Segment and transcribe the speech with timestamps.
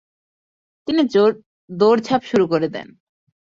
[0.87, 1.01] তিনি
[1.69, 2.87] দৌড়ঝাঁপ শুরু করে দেন।